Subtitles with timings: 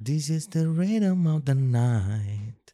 [0.00, 2.72] This is the rhythm of the night.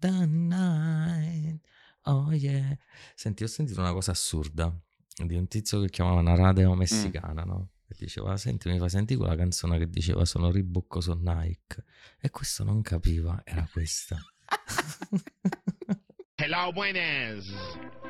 [0.00, 1.60] The night.
[2.04, 2.76] Oh yeah.
[3.14, 4.76] Senti, ho sentito una cosa assurda
[5.16, 7.68] di un tizio che chiamava una radio messicana, no?
[7.86, 11.84] E diceva, senti, mi fa sentire quella canzone che diceva sono Reebok o sono Nike.
[12.20, 14.16] E questo non capiva, era questa.
[16.34, 17.44] Hello, buenas.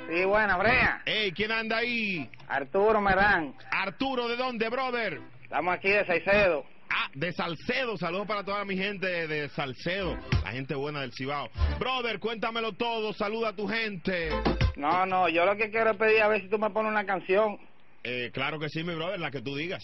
[0.08, 1.02] Sí, buena, Brea.
[1.04, 2.30] Hey, ¿quién anda ahí?
[2.46, 3.54] Arturo Merán.
[3.70, 5.20] Arturo, ¿de dónde, brother?
[5.42, 6.64] Estamos aquí de Saicedo.
[6.96, 7.96] Ah, de Salcedo.
[7.96, 11.50] Saludos para toda mi gente de Salcedo, la gente buena del Cibao.
[11.80, 13.12] Brother, cuéntamelo todo.
[13.12, 14.28] Saluda a tu gente.
[14.76, 17.04] No, no, yo lo que quiero es pedir a ver si tú me pones una
[17.04, 17.58] canción.
[18.04, 19.82] Eh, claro que sí, mi brother, la que tú digas.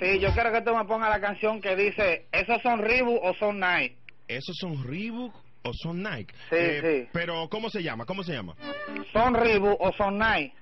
[0.00, 3.34] Sí, yo quiero que tú me pongas la canción que dice, ¿esos son Reebok o
[3.34, 3.96] son Nike?
[4.26, 5.34] ¿Esos son Reebok
[5.64, 6.32] o son Nike?
[6.48, 7.10] Sí, Eh, sí.
[7.12, 8.06] Pero, ¿cómo se llama?
[8.06, 8.54] ¿Cómo se llama?
[9.12, 10.54] ¿Son Reebok o son Nike?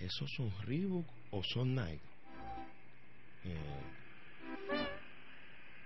[0.00, 2.00] ¿Esos son Reebok o son Nike?
[3.44, 3.54] Eh,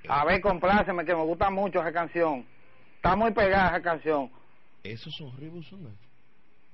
[0.09, 2.45] A ver, compláceme, que me gusta mucho esa canción.
[2.96, 4.30] Está muy pegada esa canción.
[4.82, 5.32] ¿Esos son?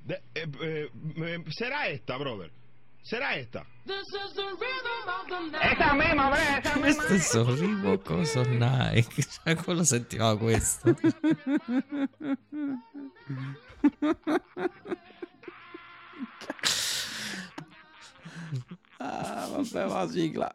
[0.05, 2.51] De- eh, eh, eh, ¿Será esta, brother?
[3.03, 3.65] ¿Será esta?
[5.63, 7.05] Esa misma, Brea, esa misma.
[7.07, 9.23] Questo sono Reebok o sono Nike.
[9.45, 10.95] Cioè, quello sentiva questo.
[18.99, 20.55] Ah, vabbè, va sigla.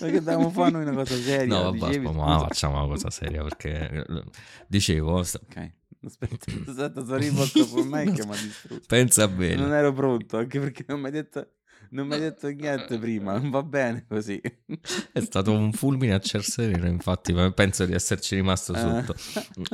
[0.00, 1.46] Perché dobbiamo fare noi una cosa seria?
[1.56, 4.24] No, vabbè, dicevi, ma facciamo una cosa seria perché eh,
[4.66, 5.72] dicevo, st- Ok,
[6.06, 8.84] aspetta, aspetta, sono rivolto con me che mi ha distrutto.
[8.86, 9.76] pensa Non bene.
[9.76, 11.50] ero pronto, anche perché non mi hai detto,
[11.90, 14.40] non mi hai detto niente prima, non va bene così.
[15.12, 19.04] È stato un fulmine a ciel sereno, infatti, penso di esserci rimasto Ah.
[19.04, 19.14] sotto.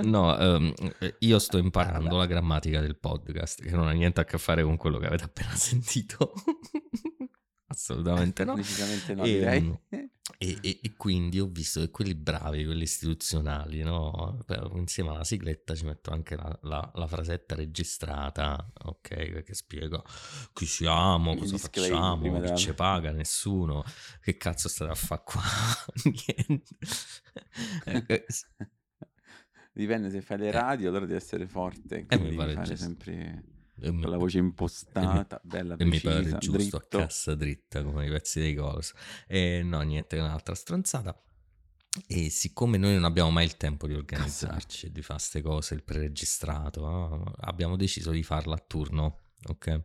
[0.03, 0.73] No, ehm,
[1.21, 4.77] io sto imparando la grammatica del podcast, che non ha niente a che fare con
[4.77, 6.33] quello che avete appena sentito.
[7.69, 8.55] Assolutamente no.
[9.15, 9.73] No, E, mm,
[10.39, 14.39] E, e- e quindi ho visto che quelli bravi, quelli istituzionali, no?
[14.75, 19.43] Insieme alla sigletta ci metto anche la, la- la frasetta registrata, ok?
[19.43, 20.03] Che spiega
[20.53, 23.85] chi siamo, Il cosa facciamo, chi ci paga, nessuno.
[24.21, 25.43] Che cazzo state a fare qua?
[26.05, 26.77] Niente.
[27.87, 28.25] Eh,
[29.73, 33.15] Dipende se fai le radio, allora devi essere forte, Eh, mi quindi pare fare sempre
[33.15, 33.43] mi-
[33.81, 36.77] con la voce impostata, bella E mi precisa, pare giusto dritto.
[36.77, 38.93] a cassa dritta come i pezzi dei Golos.
[39.27, 41.19] E no, niente, un'altra stronzata.
[42.07, 45.83] E siccome noi non abbiamo mai il tempo di organizzarci di fare queste cose, il
[45.83, 47.33] preregistrato, no?
[47.41, 49.83] abbiamo deciso di farla a turno, ok?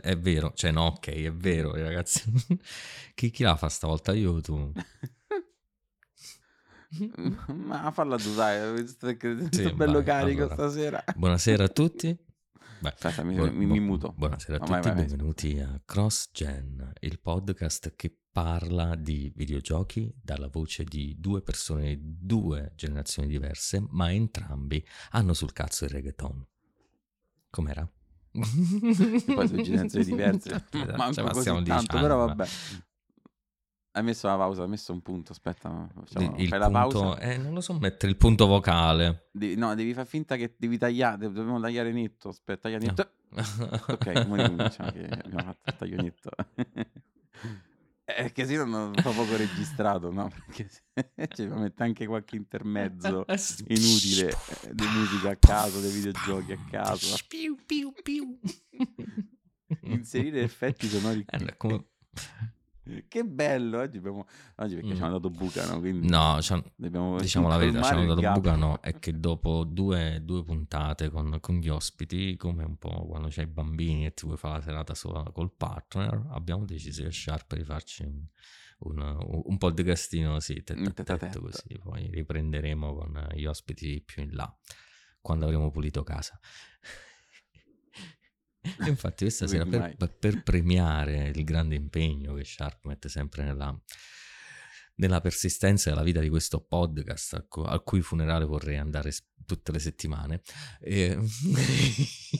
[0.00, 2.22] È vero, cioè no, ok, è vero, ragazzi.
[3.14, 4.14] chi, chi la fa stavolta?
[4.14, 4.72] Io tu?
[7.52, 8.84] Ma falla tu, dai,
[9.16, 10.54] che Sì, bello vai, carico allora.
[10.54, 11.04] stasera.
[11.14, 12.16] Buonasera a tutti.
[12.82, 14.12] Aspetta, mi, bu- mi- mi muto.
[14.16, 19.32] Buonasera a No, tutti vai, vai, benvenuti a Cross Gen, il podcast che parla di
[19.34, 25.84] videogiochi dalla voce di due persone di due generazioni diverse, ma entrambi hanno sul cazzo
[25.84, 26.46] il reggaeton.
[27.50, 27.88] Com'era?
[28.30, 30.50] Poi due generazioni diverse,
[30.96, 32.48] manco cioè, ma tanto, però ma- vabbè.
[33.96, 37.18] Hai messo la pausa, hai messo un punto, aspetta, facciamo, il fai la punto, pausa.
[37.20, 39.28] eh, non lo so, mettere il punto vocale.
[39.32, 43.10] Devi- no, devi far finta che devi tagliare, dobbiamo tagliare netto, aspetta, taglia netto.
[43.88, 46.30] Ok, come cominciamo che abbiamo fatto il taglio netto.
[48.08, 50.28] Eh, che sì, non ho poco registrato, no?
[50.28, 50.70] Perché
[51.34, 53.24] ci mette anche qualche intermezzo
[53.66, 54.28] inutile
[54.60, 57.16] eh, di musica a caso, dei videogiochi a caso.
[59.80, 61.44] Inserire effetti sonori qui.
[61.46, 61.84] Eh, come-
[63.08, 64.26] Che bello, oggi abbiamo...
[64.56, 64.96] Oggi perché Mm.
[64.96, 65.80] ci hanno dato buca, no?
[66.76, 68.34] Dobbiamo diciamo la verità, ci hanno dato gap.
[68.34, 73.06] buca no, è che dopo due, due puntate con, con gli ospiti, come un po'
[73.06, 77.02] quando c'hai i bambini e ti vuoi fare la serata sola col partner, abbiamo deciso
[77.02, 78.24] io e Sharp di farci un,
[78.78, 79.58] un, un
[80.38, 81.40] sì, Un a tête à tette tête.
[81.40, 84.56] così, poi riprenderemo con gli ospiti più in là,
[85.20, 86.38] quando avremo pulito casa.
[88.86, 93.78] Infatti questa sera per- per premiare il grande impegno che Sharp mette sempre nella,
[94.96, 99.12] nella persistenza della vita di questo podcast al cui funerale vorrei andare
[99.46, 100.40] tutte le settimane.
[100.80, 101.16] E...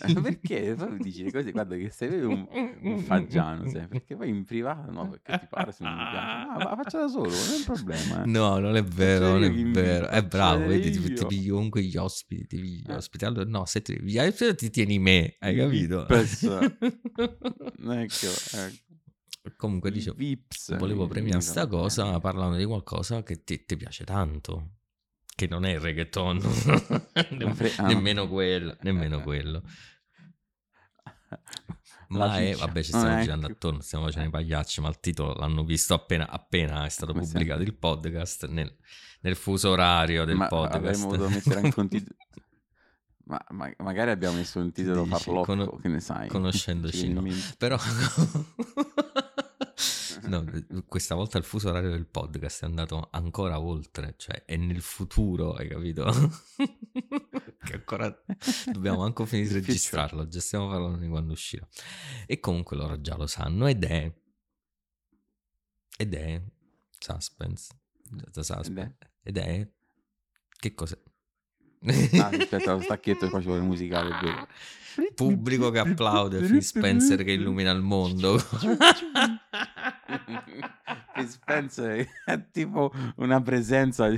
[0.00, 0.74] Eh, perché?
[0.76, 2.46] Poi dici le cose, guarda che sei un,
[2.82, 6.46] un faggiano, sei, perché poi in privato no, perché ti pare se non mi piace.
[6.46, 8.22] No, ma faccia da solo, non è un problema.
[8.22, 8.26] eh.
[8.26, 10.08] No, non è vero, non è vero.
[10.08, 11.26] È bravo, vedi, ti, ti io.
[11.26, 12.94] pigli comunque gli ospiti, ti pigli gli Eh.
[12.94, 13.24] ospiti.
[13.24, 13.96] Allora, no, se ti,
[14.56, 16.08] ti tieni me, hai capito?
[16.08, 16.58] Ecco,
[17.92, 18.26] ecco.
[19.56, 20.76] Comunque dicevo, Vips.
[20.78, 24.70] volevo mi- premiare mi sta va cosa parlando di qualcosa che ti, ti piace tanto.
[25.36, 26.40] Che non è il reggaeton,
[27.54, 27.86] fre- ah, no.
[27.88, 29.22] nemmeno quello, nemmeno Eh.
[29.24, 29.62] quello.
[32.08, 35.64] Ma è, vabbè, ci stiamo girando attorno, stiamo facendo i pagliacci, ma il titolo l'hanno
[35.64, 37.72] visto appena, appena è stato Come pubblicato sempre.
[37.74, 38.76] il podcast nel,
[39.22, 40.76] nel fuso orario del Ma podcast.
[41.02, 42.16] avremmo dovuto mettere anche un titolo.
[43.26, 46.28] Ma, ma- magari abbiamo messo un titolo Dici, farlocco, cono- che ne sai?
[46.28, 47.24] conoscendoci, no.
[47.58, 47.76] Però
[50.26, 50.44] no,
[50.86, 55.52] questa volta il fuso orario del podcast è andato ancora oltre, cioè è nel futuro,
[55.54, 56.04] hai capito?
[57.64, 58.24] che ancora
[58.72, 61.66] dobbiamo anche finire di registrarlo, già stiamo parlando di quando uscirà.
[62.26, 64.12] E comunque loro già lo sanno ed è
[65.96, 66.42] ed è
[66.98, 67.74] suspense.
[68.32, 68.96] The suspense.
[69.22, 69.68] Ed è
[70.58, 70.98] che cos'è?
[72.18, 74.10] Ah, aspetta, lo stacchetto e poi ci vuole il musicale.
[75.14, 78.38] Pubblico che applaude, Phil Spencer che illumina il mondo.
[81.26, 84.08] Spencer è tipo una presenza.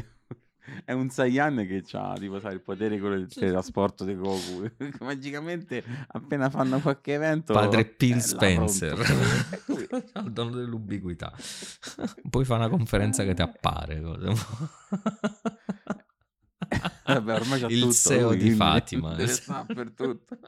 [0.84, 4.70] È un Saiyan che ha tipo, sai, il potere quello del teletrasporto di Goku.
[5.00, 8.98] Magicamente, appena fanno qualche evento, Padre là Spencer,
[10.12, 11.32] al dono dell'ubiquità.
[12.28, 14.00] Poi fa una conferenza che ti appare.
[17.04, 19.14] Vabbè, ormai c'ha Il tutto CEO lui, di Fatima.
[19.14, 20.38] deve stare per tutto.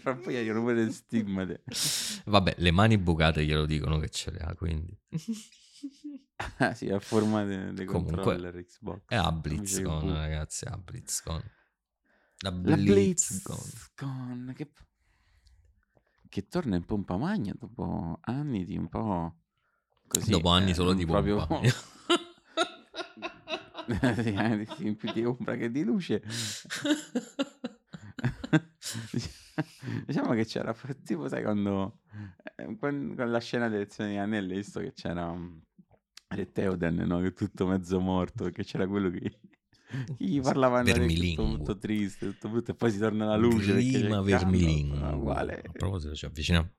[0.00, 1.62] Fra poi arrivano pure le stigmate.
[2.24, 4.98] Vabbè, le mani bucate glielo dicono che ce le ha, quindi.
[6.56, 9.02] Ah, sì, a forma di Comunque, controller Xbox.
[9.08, 11.42] È a BlizzCon, ragazzi, a BlizzCon.
[12.38, 13.56] La BlizzCon.
[13.56, 14.72] BlizzCon che...
[16.30, 19.36] che torna in pompa magna dopo anni di un po'
[20.06, 20.30] così.
[20.30, 21.44] Dopo anni eh, solo di proprio...
[21.46, 21.68] pompa.
[24.00, 26.22] Eh, sì, più di ombra che di luce.
[30.06, 32.00] diciamo che c'era tipo sai quando
[32.56, 35.60] eh, quan- con la scena delle elezioni di Anelli visto che c'era um,
[36.28, 37.20] Re Theoden no?
[37.20, 39.18] che tutto mezzo morto perché c'era quello che
[40.16, 43.74] che gli parlava Nare, tutto, tutto triste tutto brutto e poi si torna alla luce
[43.74, 45.08] Prima.
[45.08, 46.70] Ah, uguale A proposito, ci avviciniamo.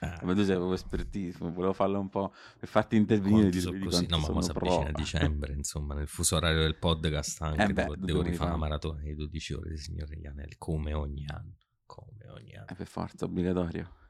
[0.00, 3.78] Ah, ma tu sei proprio espertissimo volevo farlo un po' per farti intervenire di sono
[3.78, 4.06] così?
[4.08, 7.82] No, ma sono avvicina a dicembre, insomma, nel fuso orario del podcast anche Eh beh,
[7.82, 11.56] devo, devo rifare una maratona di 12 ore di Signore degli Anelli, come ogni anno.
[11.86, 12.66] Come ogni anno.
[12.66, 14.02] è per forza obbligatorio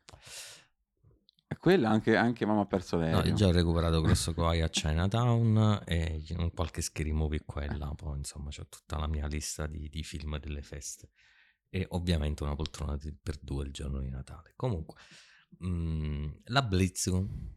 [1.47, 4.61] e quella anche, anche mamma ha perso No, l'aereo io già ho recuperato Grosso Koi
[4.61, 9.07] a Chinatown e un qualche scary movie qua e là, poi insomma c'ho tutta la
[9.07, 11.11] mia lista di, di film delle feste
[11.69, 14.53] e ovviamente una poltrona per due il giorno di Natale.
[14.57, 14.97] Comunque,
[15.65, 17.53] mm, la BlizzCon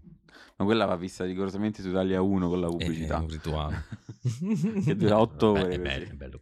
[0.58, 3.18] Ma quella va vista rigorosamente su Italia 1 con la è, è pubblicità.
[3.20, 3.84] un rituale.
[4.84, 5.76] che dura 8 Vabbè, ore.
[5.76, 6.42] È bello, è bello.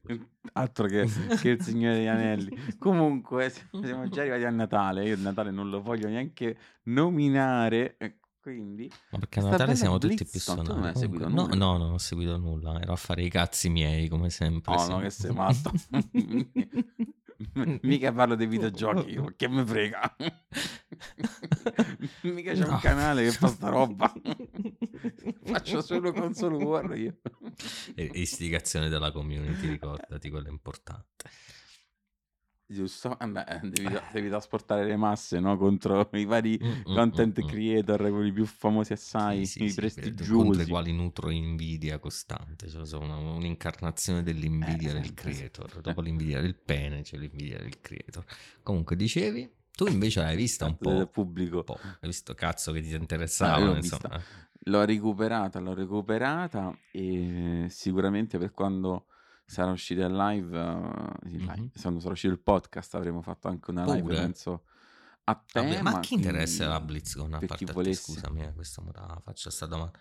[0.54, 1.06] Altro che,
[1.42, 2.58] che il Signore degli Anelli.
[2.80, 5.06] Comunque, siamo già arrivati a Natale.
[5.08, 7.98] Io il Natale non lo voglio neanche nominare.
[7.98, 10.96] e Quindi, Ma perché a Natale siamo tutti più BlizzCon, tu non sonati.
[10.98, 12.80] hai seguito Comunque- no, no, no, non ho seguito nulla.
[12.80, 14.74] Ero a fare i cazzi miei, come sempre.
[14.74, 14.90] oh sì.
[14.92, 15.72] no, che sei matto.
[17.84, 20.16] Mica parlo dei videogiochi, io, che me frega.
[22.24, 22.80] Mica c'è un No.
[22.80, 24.12] canale che fa sta roba.
[25.44, 27.18] Faccio solo console war io.
[27.96, 31.30] E- istigazione della community, ricordati, quello è importante.
[32.68, 33.18] Giusto?
[33.20, 35.56] Eh beh, devi, devi trasportare le masse no?
[35.58, 37.46] contro i vari Mm, mm, content mm, mm.
[37.46, 40.68] creator, quelli più famosi assai, Sì, sì, i sì, per- contro i prestigiosi.
[40.68, 45.80] quali nutro invidia costante, cioè sono un'incarnazione dell'invidia Eh, del sempre, creator.
[45.82, 45.82] sempre.
[45.82, 48.26] Dopo l'invidia del pene c'è l'invidia del creator.
[48.62, 50.98] Comunque dicevi, tu invece l'hai vista un po'.
[50.98, 51.64] del pubblico.
[51.64, 51.80] po'.
[52.02, 52.94] Hai visto cazzo che ti
[53.40, 54.04] Ah, interessava, l'ho insomma.
[54.04, 54.26] vista.
[54.68, 59.08] L'ho recuperata, l'ho recuperata e sicuramente per quando
[59.46, 60.76] sarà uscito il live,
[61.24, 61.72] sì, live, Mhm.
[61.82, 64.16] quando sarà uscito il podcast avremo fatto anche una live, Pure?
[64.16, 64.66] penso,
[65.26, 65.92] a tema.
[65.92, 67.34] ma chi interessa la BlizzCon?
[67.36, 68.12] A parte volesse.
[68.14, 69.98] scusami, eh, questa la faccio sta domanda.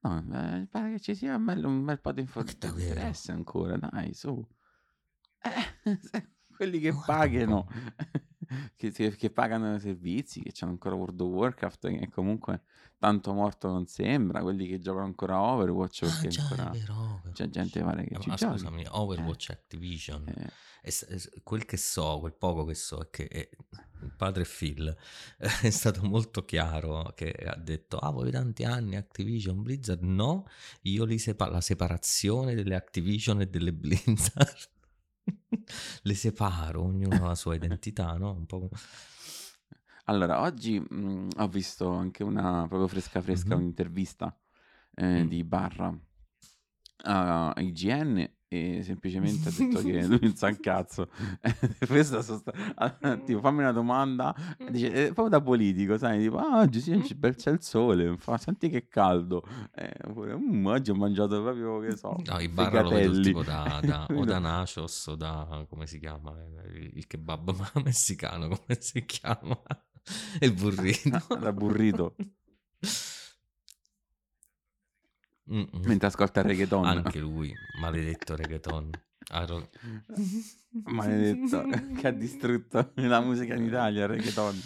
[0.00, 2.72] No, eh, pare che ci sia un bel, un bel po' di Ma che informazioni.
[2.74, 2.98] davvero?
[3.00, 4.46] interessa ancora, dai, su.
[5.42, 5.50] Eh,
[6.56, 7.68] quelli che Guarda un pagano.
[8.76, 12.62] Che, che- pagano i servizi, che hanno ancora World of Warcraft, che comunque
[12.98, 17.32] tanto morto non sembra, quelli che giocano ancora Overwatch, Ah, già, ancora è vero, Overwatch.
[17.32, 18.58] c'è gente pare che Eh, ci ma giochi.
[18.58, 20.28] scusami, Overwatch Activision.
[20.28, 20.50] Eh,
[20.80, 23.50] E s- e s- quel che so, quel poco che so, è che eh,
[24.00, 24.86] il padre Phil
[25.38, 30.46] eh, è stato molto chiaro che ha detto, ah, voi tanti anni Activision, Blizzard, no,
[30.82, 34.56] io li sepa- la separazione delle Activision e delle Blizzard.
[36.02, 38.32] Le separo, ognuno ha la sua identità, no?
[38.32, 38.68] Un po'
[40.04, 43.60] Allora, oggi mh, ho visto anche una proprio fresca fresca Mhm.
[43.60, 44.34] un'intervista
[44.94, 45.28] eh, Mm.
[45.28, 45.96] di Barra
[47.04, 51.08] a IGN e semplicemente ha detto che lui non sa un cazzo.
[51.86, 56.38] Questa sosta- ah, tipo, fammi una domanda, e dice, eh, proprio da politico, sai, tipo,
[56.38, 59.42] ah, oggi sì, c'è bel- c'è il sole, fa, senti che caldo.
[59.74, 63.22] Eh, oppure, "Mm, oggi ho mangiato proprio, che so, No, i barra lo vedo fricatelli."
[63.22, 66.32] tipo da, da- o da nachos o da, come si chiama,
[66.74, 69.58] il il kebab messicano, come si chiama?
[70.40, 71.36] Il burrito.
[71.38, 72.14] Da burrito.
[75.50, 75.68] Mm-mm.
[75.84, 76.84] Mentre ascolta il reggaeton.
[76.86, 78.90] Anche lui, maledetto reggaeton.
[79.30, 79.68] Ha ro-
[80.84, 84.60] Maledetto, che ha distrutto la musica in Italia, il reggaeton.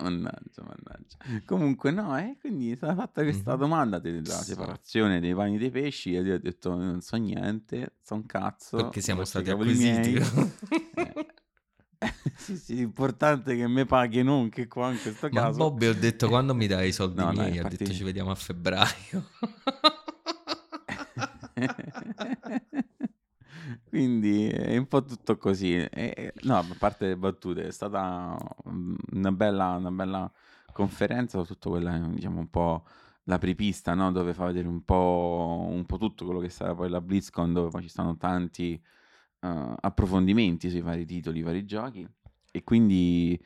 [0.00, 1.42] Mannaggia, mannaggia.
[1.44, 3.58] Comunque, no, eh, quindi è stata fatta questa Mhm.
[3.58, 8.14] domanda della separazione dei pani dei pesci e io ho detto non so niente, so
[8.14, 8.76] un cazzo.
[8.76, 10.14] Perché siamo stati acquisiti.
[10.98, 11.26] Eh,
[12.36, 15.58] sì, sì, l'importante è che me paghi non che qua in questo Ma caso.
[15.58, 18.30] Bobby ho detto quando mi dai i soldi No, miei, ha infatti- detto ci vediamo
[18.30, 19.24] a febbraio.
[23.88, 25.74] Quindi è un po' tutto così.
[25.74, 28.36] E- e- no, a parte le battute, è stata
[28.68, 30.30] mm, una bella, una bella
[30.72, 32.84] conferenza, soprattutto quella, diciamo, un po'
[33.24, 34.12] l'apripista, no?
[34.12, 37.70] Dove fa vedere un po', un po' tutto quello che sarà poi la BlizzCon, dove
[37.70, 38.80] poi ci stanno tanti
[39.40, 42.06] eh, approfondimenti sui vari titoli, i vari giochi.
[42.50, 43.40] E quindi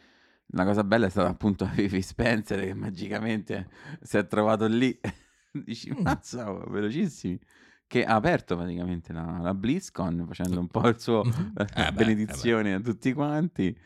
[0.55, 3.69] la cosa bella è stata appunto Vivi Spencer che magicamente
[4.03, 4.99] si è trovato lì.
[5.53, 6.03] Dici, Mm.
[6.03, 7.39] mazza, oh, velocissimi
[7.87, 11.53] che ha aperto praticamente la, la BlizzCon facendo un po' il suo Mhm.
[11.77, 13.79] eh, Eh benedizione a tutti quanti.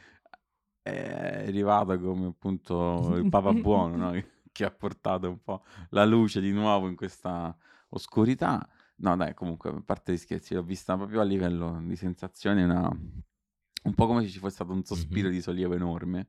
[0.81, 4.23] È arrivato come appunto il Papa Buono, no?
[4.53, 7.55] che ha portato un po' la luce di nuovo in questa
[7.89, 8.65] oscurità.
[8.99, 12.89] No, dai, comunque, a parte gli scherzi, l'ho vista proprio a livello di sensazione, una...
[12.89, 15.35] un po' come se ci fosse stato un sospiro Mhm.
[15.35, 16.29] di sollievo enorme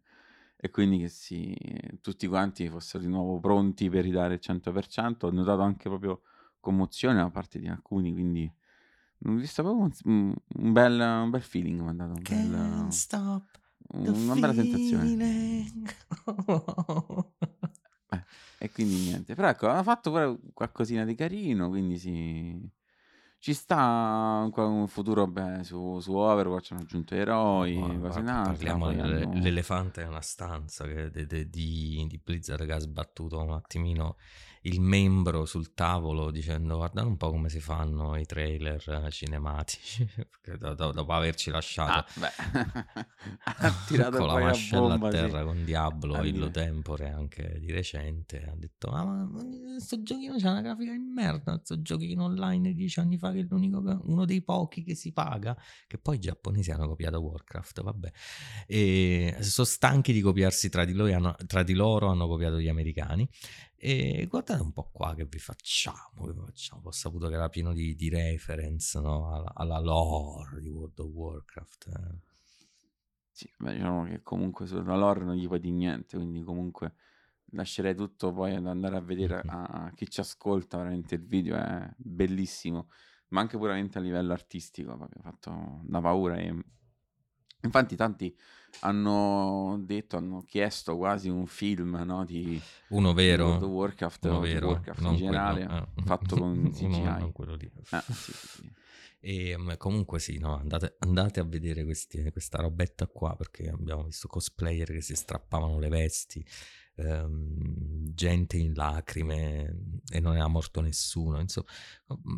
[0.58, 1.56] e quindi che si...
[2.02, 5.28] tutti quanti fossero di nuovo pronti per ridare il 100%.
[5.28, 6.22] Ho notato anche proprio
[6.60, 8.52] commozione da parte di alcuni, quindi
[9.26, 12.92] ho visto proprio un, un bel, un bel feeling, mi ha dato un bel- Can't
[12.92, 13.44] stop
[13.90, 15.16] the una bella sensazione.
[18.84, 19.34] quindi niente.
[19.34, 22.76] Però ecco, hanno fatto pure qualcosina di carino, quindi sì.
[23.40, 28.28] Ci sta un, un futuro beh, su, su Overwatch hanno aggiunto eroi, Ma- cose in
[28.28, 28.54] altre.
[28.54, 32.74] Parliamo poi delle- hanno- l'elefante è una stanza che- de- de- di, di Blizzard che
[32.74, 34.16] ha sbattuto un attimino
[34.68, 40.06] il membro sul tavolo dicendo guardate un po' come si fanno i trailer eh, cinematici.
[40.42, 42.06] Perché do- do- dopo averci lasciato
[43.44, 43.72] Ah,
[44.12, 45.18] con la mascella bomba, a sì.
[45.18, 46.52] terra con Diablo, A Illo.
[46.52, 51.54] Tempore anche di recente ha detto ah ma questo giochino c'ha una grafica di merda
[51.56, 55.12] questo giochino online di dieci anni fa che è l'unico uno dei pochi che si
[55.14, 55.56] paga.
[55.88, 58.12] Che poi i giapponesi hanno copiato Warcraft vabbè.
[58.66, 62.68] E sono stanchi di copiarsi tra di loro hanno, tra di loro hanno copiato gli
[62.68, 63.28] americani
[63.80, 66.82] e guardate un po' qua che vi facciamo, che vi facciamo.
[66.86, 69.34] Ho saputo che era pieno di, di reference no?
[69.34, 72.26] alla, alla lore di World of Warcraft eh.
[73.38, 76.96] Sì, beh, diciamo che comunque sulla lore non gli puoi di niente, quindi comunque
[77.52, 81.56] lascerei tutto poi ad andare a vedere a, a chi ci ascolta, veramente il video
[81.56, 82.90] è bellissimo,
[83.28, 86.64] ma anche puramente a livello artistico, proprio fatto da paura e
[87.62, 88.36] infatti tanti
[88.82, 92.60] hanno detto, hanno chiesto quasi un film, no, di
[92.90, 96.04] uno vero World of Warcraft uno vero Warcraft in generale, quello, eh.
[96.04, 97.56] fatto con Uno- CGI.
[97.58, 98.72] lì Eh, sì, sì.
[99.20, 104.04] E mm, comunque sì, no, andate, andate a vedere questi- questa robetta qua perché abbiamo
[104.04, 106.46] visto cosplayer che si strappavano le vesti,
[106.96, 109.76] ehm, gente in lacrime
[110.10, 111.40] e non era morto nessuno.
[111.40, 111.68] Insomma,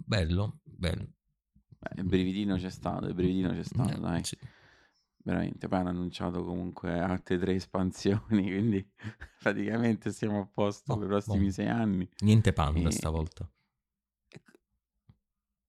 [0.05, 1.07] bello, bello.
[1.79, 4.23] Beh, il brividino c'è stato, il brividino c'è stato, Eh, dai.
[4.23, 4.37] sì.
[5.29, 8.83] Veramente, poi hanno annunciato comunque altre tre espansioni, quindi
[9.37, 11.51] praticamente siamo a posto Oh, per i prossimi oh.
[11.51, 12.09] sei anni.
[12.21, 13.47] Niente panda E- stavolta.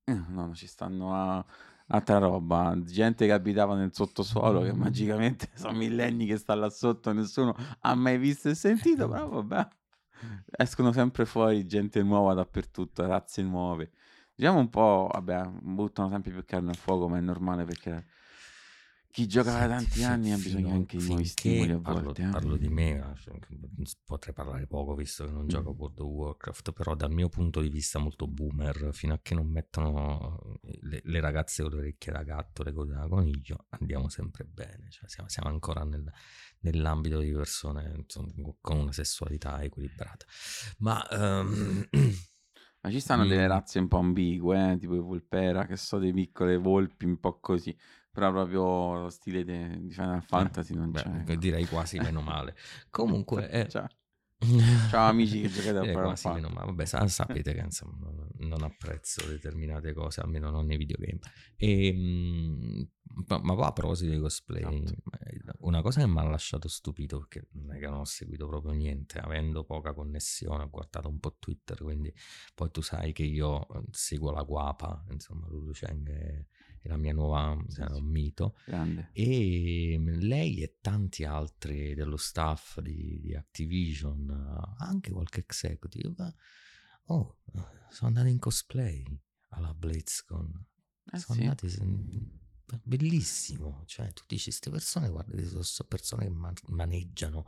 [0.05, 1.45] Eh, no, no, ci stanno a
[1.89, 7.13] altra roba, gente che abitava nel sottosuolo, che magicamente sono millenni che sta là sotto,
[7.13, 9.69] nessuno ha mai visto e sentito, però vabbè,
[10.57, 13.91] escono sempre fuori gente nuova dappertutto, razze nuove.
[14.35, 18.07] Diciamo un po', vabbè, buttano sempre più carne al fuoco, ma è normale perché
[19.13, 22.23] Chi gioca da tanti anni ha bisogno fino- anche di nuovi stimoli a parlo, volte.
[22.23, 22.29] eh.
[22.31, 26.73] parlo di me, eh, potrei parlare poco visto che non gioco a World of Warcraft,
[26.73, 31.21] però dal mio punto di vista molto boomer, fino a che non mettono le, le
[31.21, 35.29] ragazze con le orecchie da gatto, le cose da coniglio, andiamo sempre bene, cioè siamo,
[35.29, 36.11] siamo ancora nel-
[36.61, 40.25] nell'ambito di persone insomma, con una sessualità equilibrata.
[40.79, 41.89] Ma ehm,
[42.83, 43.51] Ma ci stanno delle Mm.
[43.51, 47.39] razze un po' ambigue, eh, tipo i Volpera, che so, dei piccole volpi un po'
[47.41, 47.77] così.
[48.21, 51.09] Però proprio lo stile de- di Final Fantasy non beh, c'è.
[51.09, 51.35] ecco.
[51.37, 52.55] direi quasi meno male.
[52.91, 53.49] Comunque...
[53.49, 53.89] eh, Ciao.
[54.91, 56.55] Ciao amici che giocate a Final meno Fantasy.
[56.55, 56.67] male.
[56.67, 61.19] Vabbè, sa- sapete che insomma, non, non apprezzo determinate cose, almeno non nei videogame.
[61.57, 62.83] E, mm,
[63.27, 65.03] ma, poi a proposito di cosplay, Esatto.
[65.19, 68.47] eh, una cosa che mi ha lasciato stupito, perché non è che non ho seguito
[68.47, 72.13] proprio niente, avendo poca connessione, ho guardato un po' Twitter, quindi
[72.55, 76.47] poi tu sai che io eh, seguo la guapa, insomma, Lulu Cheng è,
[76.83, 77.93] è la mia nuova, Sì, è sì.
[77.93, 78.57] un mito.
[78.65, 79.11] Grande.
[79.13, 86.35] E mm, lei e tanti altri dello staff di, di Activision, eh, anche qualche executive,
[87.07, 87.61] oh, eh,
[87.91, 89.05] sono andati in cosplay
[89.51, 90.67] alla BlizzCon.
[91.13, 91.45] Eh sono sì.
[91.45, 91.69] andati,
[92.83, 93.83] bellissimo.
[93.87, 97.47] Cioè, tu dici, queste persone, guarda, sono so- persone che man- maneggiano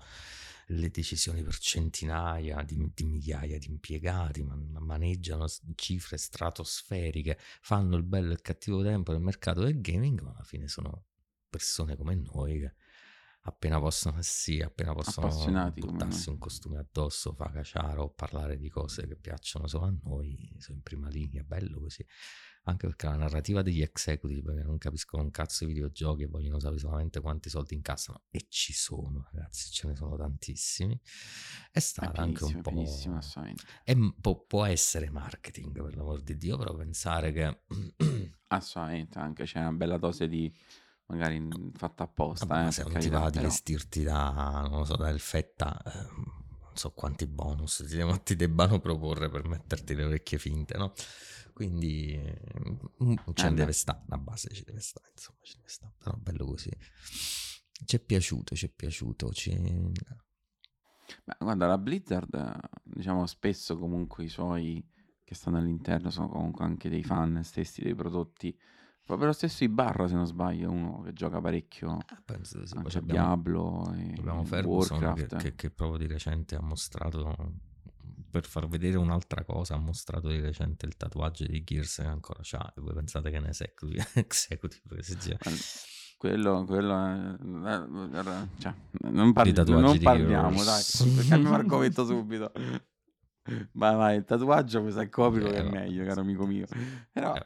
[0.67, 8.03] le decisioni per centinaia di, di migliaia di impiegati, man- maneggiano cifre stratosferiche, fanno il
[8.05, 11.05] bello e il cattivo tempo nel mercato del gaming, ma alla fine sono
[11.49, 12.75] persone come noi che
[13.45, 15.29] appena possono, sì, appena possono
[15.81, 20.55] buttarsi un costume addosso, fa caciaro o parlare di cose che piacciono solo a noi,
[20.59, 22.07] sono in prima linea, bello così.
[22.65, 26.61] Anche perché la narrativa degli executive che non capiscono un cazzo di videogiochi e vogliono
[26.61, 30.95] sapere solamente quanti soldi incassano, e ci sono, ragazzi, ce ne sono tantissimi.
[30.95, 33.63] È È stata anche pienissimo, un po'.
[33.83, 37.63] è po'- può essere marketing, per l'amor di Dio, però pensare che.
[38.47, 40.55] Assolutamente, anche c'è una bella dose di
[41.07, 44.85] magari fatta apposta, Vabbè, eh, se non ti va di però- vestirti da, non lo
[44.85, 46.41] so, da elfetta, eh,
[46.73, 47.85] non so quanti bonus
[48.25, 50.93] ti, debbano proporre per metterti le orecchie finte, no?
[51.53, 52.41] Quindi eh,
[53.05, 55.93] mm, ce Eh, ne deve stare, una base ci deve stare, insomma, ci deve stare,
[55.99, 56.71] però bello così.
[57.85, 59.51] Ci è piaciuto, ci è piaciuto, ci...
[61.25, 64.85] Beh, guarda, la Blizzard, diciamo spesso comunque i suoi
[65.25, 68.57] che stanno all'interno sono comunque anche dei fan stessi dei prodotti.
[69.13, 72.75] Proprio lo stesso Ibarra, se non sbaglio, uno che gioca parecchio Ah, penso di sì,
[72.77, 75.37] anche abbiamo- Diablo e Abbiamo Ferguson che, Warcraft.
[75.37, 77.53] che- che proprio di recente ha mostrato,
[78.31, 82.41] per far vedere un'altra cosa, ha mostrato di recente il tatuaggio di Gears che ancora
[82.43, 82.73] c'ha.
[82.75, 85.37] E voi pensate che ne è executive, executive che si gira.
[86.17, 87.37] Quello, quello è-
[87.69, 88.75] eh, eh, cioè,
[89.11, 90.83] non, parli- tatuaggi non di parliamo, dai,
[91.29, 92.51] cambiamo argomento subito.
[93.73, 96.67] Vai, vai, il tatuaggio mi sa copri Eh, che è meglio, caro amico mio.
[97.11, 97.45] Però, Eh,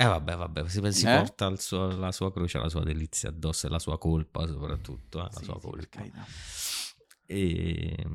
[0.00, 1.14] Eh vabbè, vabbè, si, si Eh?
[1.14, 5.24] porta suo- la sua croce, la sua delizia addosso e la sua colpa soprattutto, eh,
[5.24, 6.04] la sì, sua sì, colpa.
[7.26, 8.06] E,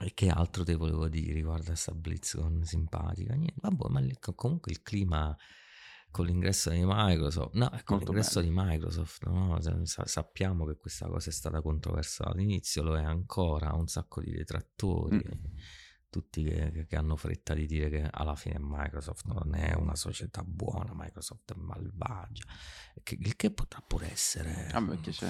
[0.00, 3.32] e che altro te volevo dire riguardo a sta BlizzCon simpatica?
[3.32, 4.02] Niente, vabbè, ma
[4.34, 5.34] comunque il clima
[6.10, 9.58] con l'ingresso di Microsoft, no, con Molto l'ingresso di Microsoft, no?
[9.84, 14.20] Sa- sappiamo che questa cosa è stata controversa all'inizio, lo è ancora, ha un sacco
[14.20, 15.16] di detrattori.
[15.16, 15.44] Mm.
[16.14, 20.44] Tutti che, che hanno fretta di dire che alla fine Microsoft non è una società
[20.44, 22.44] buona, Microsoft è malvagia,
[23.02, 24.68] che- il che potrà pure essere.
[24.70, 25.28] Ah, perché c'è...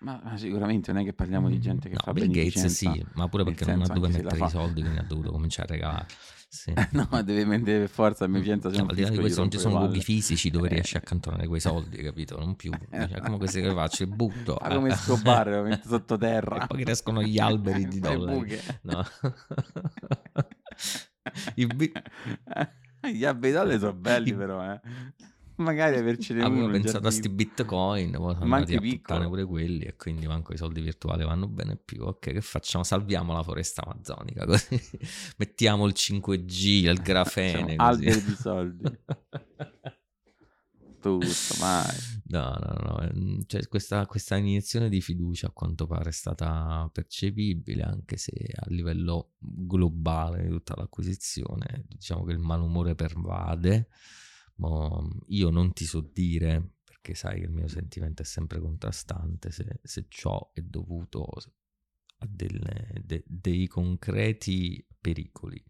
[0.00, 3.04] Ma, ma sicuramente non è che parliamo di gente che No, fa Bill Gates sì,
[3.14, 5.74] ma pure perché non ha dove la mettere i soldi, quindi ha dovuto cominciare a
[5.74, 6.06] regalare.
[6.54, 6.72] Sì.
[6.92, 8.68] no, ma deve mettere per forza beneficenza.
[8.70, 10.74] se No, non al di là di questo non ci sono luoghi fisici dove Eh.
[10.74, 12.38] riesci a accantonare quei soldi, capito?
[12.38, 12.70] Non più.
[12.90, 14.04] Cioè, come che se che faccio?
[14.04, 14.56] Li butto.
[14.62, 16.62] Fa come Scobar, lo mette sottoterra.
[16.62, 18.58] E poi crescono gli alberi di dollari.
[18.82, 19.04] No.
[21.54, 21.92] I bi-
[23.12, 24.80] Gli abbedolle sono belli I- però, eh.
[25.56, 26.52] Magari avercene uno.
[26.52, 27.36] Avevo pensato a sti giardino.
[27.36, 30.80] bitcoin, poi sono Ma andati anche a puttane pure quelli e quindi manco i soldi
[30.80, 32.02] virtuali vanno bene più.
[32.02, 32.82] Ok, che facciamo?
[32.82, 34.80] Salviamo la foresta amazzonica così
[35.36, 37.76] mettiamo il 5G, il grafene.
[37.76, 38.82] Alberi di soldi.
[41.04, 41.26] Tutto,
[41.60, 41.94] vai.
[42.28, 46.88] No, no, no, ehm, cioè questa, questa iniezione di fiducia a quanto pare è stata
[46.90, 53.88] percepibile, anche se a livello globale di tutta l'acquisizione, diciamo che il malumore pervade.
[54.56, 59.50] Ma io non ti so dire, perché sai che il mio sentimento è sempre contrastante,
[59.50, 61.24] se, se ciò è dovuto
[62.18, 65.62] a delle- de- dei concreti pericoli.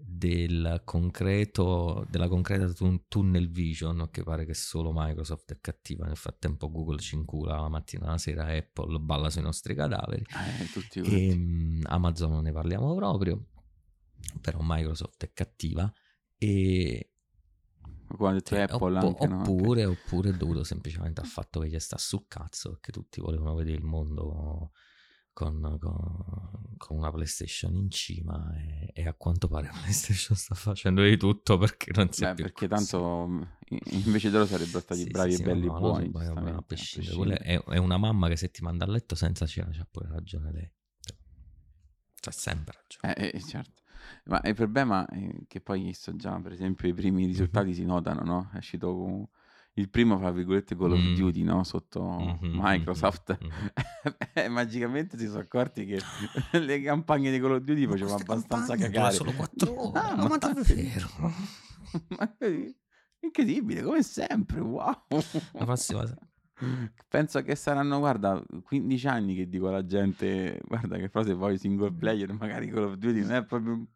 [0.00, 6.06] Del concreto, della concreta tun- tunnel vision che pare che solo Microsoft è cattiva.
[6.06, 10.22] Nel frattempo Google ci incula la mattina la sera Apple balla sui nostri cadaveri.
[10.22, 10.66] Eh,
[11.02, 13.44] e mm, Amazon non ne parliamo proprio
[14.40, 15.92] però Microsoft è cattiva.
[16.36, 17.07] E
[18.16, 19.34] Come ha detto Cioè, Apple oppo- anche, no?
[19.36, 23.20] Anche- oppure, oppure è dovuto semplicemente al fatto che gli sta sul cazzo perché tutti
[23.20, 24.72] volevano vedere il mondo
[25.32, 31.02] con, con- con una PlayStation in cima e, e a quanto pare PlayStation sta facendo
[31.02, 32.84] di tutto perché non si è Beh, più perché così.
[32.96, 36.10] tanto i- invece loro sarebbero stati Sì, bravi sì, e belli no, no, no, buoni.
[36.10, 37.36] giustamente, a prescindere.
[37.38, 40.50] È, è una mamma che se ti manda a letto senza cena c'ha pure ragione
[40.52, 40.72] lei.
[42.28, 43.14] C'ha sempre ragione.
[43.14, 43.82] Eh, eh, certo.
[44.24, 48.22] Ma il problema è che poi so già, per esempio, i primi risultati si notano,
[48.22, 48.50] no?
[48.52, 49.26] È uscito con-
[49.74, 51.14] il primo, fra virgolette, Call of Mm.
[51.14, 51.62] Duty, no?
[51.64, 53.38] Sotto Mhm, Microsoft.
[53.40, 53.70] mhm, mhm.
[54.34, 55.98] e magicamente si sono accorti che
[56.60, 59.14] le campagne di Call of Duty facevano abbastanza cagare.
[59.14, 59.98] solo 4 ore.
[59.98, 61.08] Ah, ma ma davvero?
[62.08, 62.36] Ma?
[63.20, 64.94] Incredibile, come sempre, wow.
[65.52, 66.04] La prossima
[67.08, 71.56] Penso che saranno, guarda, 15 anni che dico alla gente, guarda che però se vuoi
[71.58, 73.86] single player magari Call of Duty non è proprio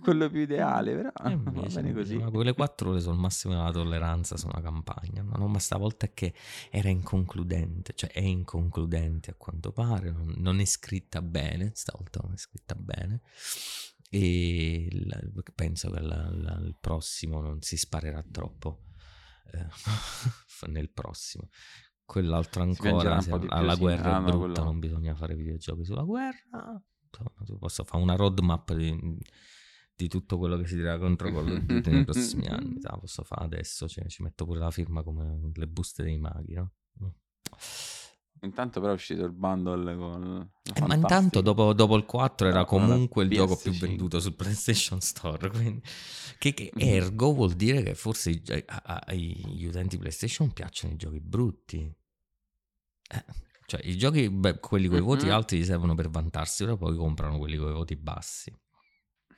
[0.00, 2.16] quello più ideale, però E va invece, bene invece, così.
[2.24, 5.22] ma quelle 4 ore sono il massimo della tolleranza su una campagna.
[5.22, 6.32] No, no, ma stavolta è che
[6.70, 12.32] era inconcludente, cioè è inconcludente a quanto pare, non, non è scritta bene, stavolta non
[12.32, 13.20] è scritta bene.
[14.10, 18.84] E il- penso che la- la- il prossimo non si sparerà troppo
[19.52, 19.66] eh,
[20.68, 21.48] nel prossimo.
[22.08, 26.82] Quell'altro ancora, se alla guerra Ah, è brutta, quello- non bisogna fare videogiochi sulla guerra.
[27.44, 29.18] Tu posso fare una roadmap di,
[29.94, 32.80] di tutto quello che si dirà contro Call of Duty nei prossimi anni.
[32.80, 36.54] La posso fare adesso, cioè, ci metto pure la firma come le buste dei maghi,
[36.54, 36.72] no?
[38.42, 42.58] Intanto però è uscito il bundle con Eh, ma intanto dopo, dopo il 4 era
[42.58, 43.86] la comunque il gioco più PS5.
[43.86, 45.48] venduto sul PlayStation Store.
[45.50, 45.82] Quindi,
[46.38, 46.94] che, che Mhm.
[46.94, 51.92] ergo vuol dire che forse agli utenti PlayStation piacciono i giochi brutti.
[53.10, 53.24] Eh,
[53.66, 55.32] cioè, i giochi, beh, quelli con i voti Mhm.
[55.32, 58.50] alti servono per vantarsi, però poi comprano quelli con i voti bassi.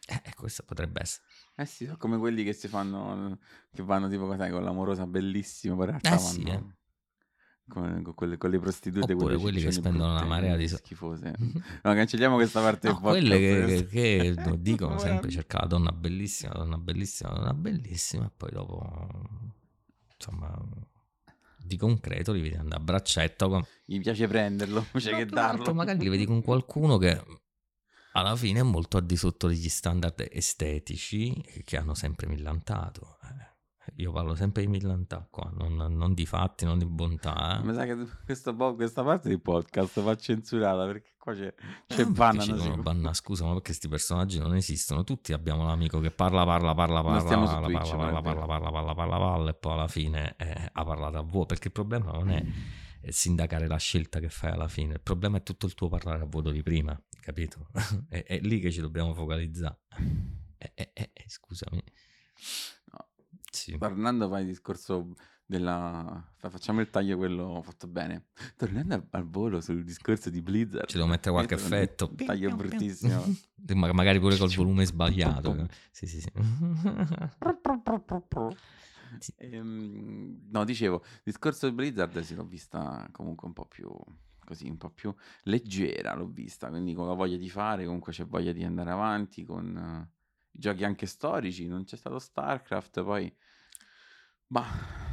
[0.09, 1.25] Eh, e questo potrebbe essere.
[1.57, 3.39] Eh sì, sono come quelli che si fanno,
[3.71, 6.75] che vanno tipo sai, con l'amorosa bellissima, poi in realtà Eh sì, vanno
[7.71, 10.77] con, con quelle, con le prostitute, Oppure quelle quelli che spendono una marea di so-
[10.77, 11.33] schifose.
[11.83, 16.53] No, cancelliamo questa parte No, quelle che, che- che dicono sempre cerca la donna bellissima,
[16.53, 19.09] la donna bellissima, la donna bellissima, e poi dopo,
[20.15, 20.59] insomma,
[21.63, 23.65] di concreto li vedi andare a braccetto con...
[23.85, 25.73] Gli piace prenderlo, invece No, che darlo.
[25.75, 27.23] magari li vedi con qualcuno che
[28.13, 33.19] alla fine è molto al di sotto degli standard estetici che hanno sempre millantato.
[34.01, 37.59] Eh, Io parlo sempre di millantà qua, non, non di fatti, non di bontà.
[37.61, 37.65] eh.
[37.65, 41.53] Mi sa che questo po- questa parte del podcast va censurata perché qua c'è,
[41.87, 45.05] c'è Ah, perché ci banna- scusa, ma perché questi personaggi non esistono?
[45.05, 48.47] Tutti abbiamo l'amico che parla, parla, parla, parla, parla, Twitch, parla, parla, vero.
[48.47, 51.47] parla, parla, parla, parla, parla, e poi alla fine eh, ha parlato a vuoto.
[51.47, 52.45] Perché il problema non è
[53.03, 56.23] eh, sindacare la scelta che fai alla fine, il problema è tutto il tuo parlare
[56.23, 57.69] a vuoto di prima, capito?
[58.09, 59.79] è, è lì che ci dobbiamo focalizzare.
[60.57, 61.83] Eh, eh, eh, eh, scusami.
[63.51, 63.77] Sì.
[63.77, 66.33] Tornando poi al discorso della...
[66.37, 68.29] fa- Facciamo il taglio quello fatto bene.
[68.57, 70.89] Tornando al, volo sul discorso di Blizzard.
[70.89, 72.13] Ci devo mettere qualche è un effetto.
[72.15, 73.25] Taglio bruttissimo.
[73.75, 75.69] Ma- Magari pure col volume sbagliato.
[75.91, 76.31] Sì, sì, sì.
[79.19, 79.33] Sì.
[79.39, 83.91] Ehm, no, dicevo, il discorso di Blizzard si l'ho vista comunque un po' più
[84.45, 88.25] così, un po' più leggera l'ho vista, quindi con la voglia di fare, comunque c'è
[88.27, 90.20] voglia di andare avanti con eh,
[90.51, 93.35] giochi anche storici, non c'è stato StarCraft, poi
[94.49, 94.65] ma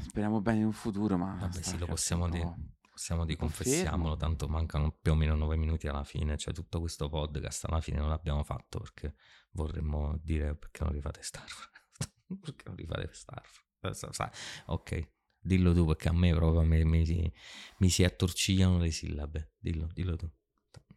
[0.01, 2.43] speriamo bene in un futuro, ma Vabbè, sì, lo StarCraft possiamo dire.
[2.43, 2.55] po'-
[2.97, 6.51] Possiamo di un po' confessiamolo, tanto mancano più o meno nove minuti alla fine, cioè
[6.51, 9.13] tutto questo podcast alla fine non l'abbiamo fatto perché
[9.51, 14.31] vorremmo dire perché non rifate Starcraft, perché non rifate Starcraft, sa-
[14.65, 17.31] ok, dillo tu perché a me proprio mi, mi si,
[17.77, 20.27] mi si attorcigliano le sillabe, dillo, dillo tu.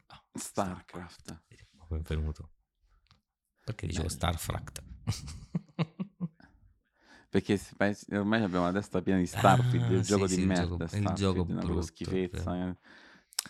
[0.07, 1.45] Ah, StarCraft.
[1.87, 2.53] Benvenuto.
[3.71, 4.19] Perché dicevo Bello.
[4.19, 4.83] Starcraft?
[7.31, 7.61] Perché
[8.11, 10.87] ormai abbiamo la testa piena di Starfield, Ah, il sì, gioco sì, di il merda.
[10.87, 12.53] gioco- il gioco una proprio brutto, schifezza.
[12.53, 12.69] vero.
[12.71, 12.77] eh.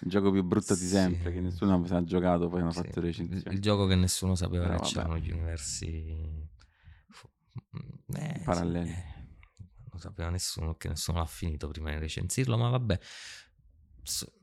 [0.02, 2.98] Il gioco più brutto di sempre, Sì, che nessuno è giocato, poi hanno Sì, fatto
[3.00, 3.56] il, recensioni.
[3.56, 6.48] il gioco che nessuno sapeva Però che c'erano gli universi
[7.08, 7.28] fu-
[8.14, 8.88] eh, sì, Paralleli.
[8.90, 9.04] eh,
[9.90, 12.98] non sapeva nessuno che nessuno l'ha finito prima di recensirlo, ma vabbè.
[14.02, 14.39] S- no.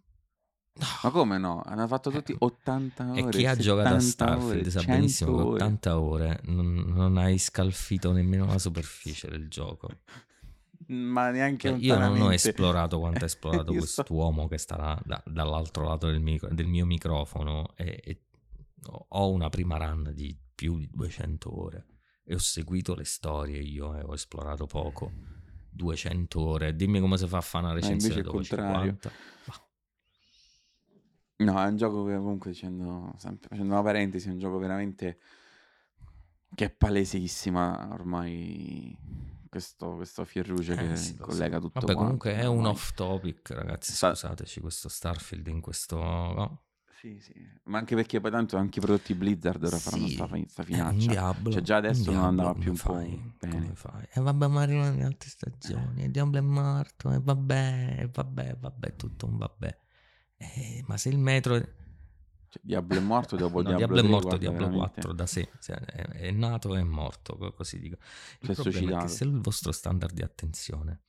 [1.03, 1.61] Ma come no?
[1.65, 3.19] Hanno fatto tutti 80 ore.
[3.19, 5.53] E chi ha giocato a 70 Starfield ore, sa 100 benissimo che ore.
[5.63, 9.89] 80 ore non, non hai scalfito nemmeno la superficie del gioco.
[10.89, 14.75] Ma neanche Cioè, io non ho esplorato quanto ha esplorato Io so- quest'uomo che sta
[14.77, 18.21] da- da- dall'altro lato del, micro- del mio microfono e, e
[19.09, 21.85] ho una prima run di più di 200 ore
[22.23, 25.11] e ho seguito le storie io e ho esplorato poco
[25.71, 28.97] 200 ore dimmi come si fa a fare una recensione dopo il contrario.
[29.01, 29.11] 50
[29.45, 29.53] Ma
[31.39, 35.19] No, è un gioco che comunque dicendo, sempre, facendo una parentesi, è un gioco veramente
[36.55, 38.97] che è palesissima ormai
[39.49, 42.01] questo, questo fierruce Eh, che sì, collega tutto Vabbè, quanto.
[42.03, 43.91] comunque è un off topic, ragazzi.
[43.93, 45.97] Sta- Scusateci, questo Starfield in questo.
[45.97, 46.61] no?
[46.99, 47.33] Sì, sì.
[47.65, 50.61] Ma anche perché poi tanto anche i prodotti Blizzard ora faranno Sì, sta, fi- sta
[50.63, 51.11] Eh, finaccia.
[51.11, 51.51] Diablo.
[51.51, 53.21] Cioè, già adesso non andava più un po' fai?
[53.39, 53.53] bene.
[53.53, 54.07] Come fai?
[54.13, 56.03] E vabbè, ma arrivano le altre stagioni.
[56.05, 57.11] E Diablo è morto.
[57.11, 59.77] E vabbè, e vabbè, vabbè, tutto un vabbè.
[60.37, 61.57] Eh, ma se il metro.
[61.57, 64.93] Cioè, Diablo è morto dopo No, Diablo, Diablo è 3, morto, guarda, Diablo veramente.
[64.93, 67.97] 4 da sé, cioè, è, è nato e è morto, co- così dico.
[68.39, 71.01] Il è problema è che se il vostro standard di attenzione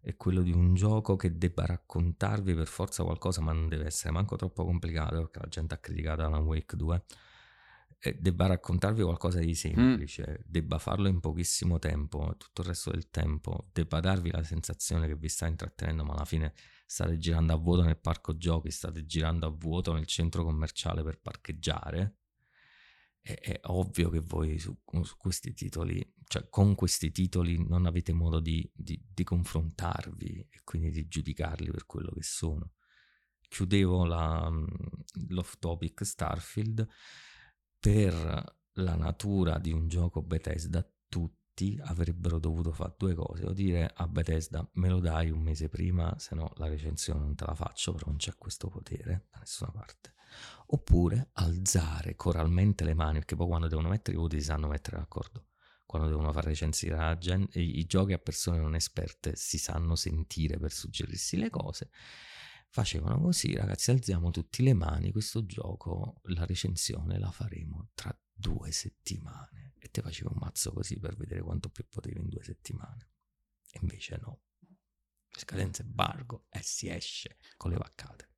[0.00, 4.12] è quello di un gioco che debba raccontarvi per forza qualcosa, ma non deve essere
[4.12, 7.04] manco troppo complicato, perché la gente ha criticato Alan Wake 2,
[7.98, 13.10] e debba raccontarvi qualcosa di semplice, debba farlo in pochissimo tempo, tutto il resto del
[13.10, 16.52] tempo, debba darvi la sensazione che vi sta intrattenendo, ma alla fine
[16.86, 21.20] state girando a vuoto nel parco giochi, state girando a vuoto nel centro commerciale per
[21.20, 22.18] parcheggiare.
[23.20, 28.12] È, è ovvio che voi su, su questi titoli, cioè con questi titoli, non avete
[28.12, 32.72] modo di, di- di confrontarvi e quindi di giudicarli per quello che sono.
[33.48, 34.66] Chiudevo la, mm,
[35.28, 36.86] l'off topic Starfield
[37.80, 40.88] per la natura di un gioco Bethesda.
[41.08, 41.45] Tutti
[41.82, 46.14] avrebbero dovuto fare due cose: o dire a Bethesda me lo dai un mese prima,
[46.18, 49.70] se no la recensione non te la faccio, però non c'è questo potere da nessuna
[49.70, 50.14] parte
[50.66, 54.96] oppure alzare coralmente le mani, perché poi quando devono mettere i voti si sanno mettere
[54.96, 55.46] d'accordo.
[55.84, 60.72] Quando devono far recensire gente, i giochi a persone non esperte si sanno sentire per
[60.72, 61.90] suggerirsi le cose.
[62.68, 68.72] Facevano così, ragazzi, alziamo tutti le mani, questo gioco, la recensione la faremo tra due
[68.72, 69.65] settimane.
[69.86, 73.08] E te facevi un mazzo così per vedere quanto più potevi in due settimane.
[73.70, 74.40] E invece no.
[75.30, 78.30] Scadenza embargo e si esce con le vaccate.